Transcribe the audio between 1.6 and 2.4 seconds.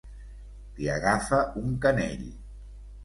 un canell.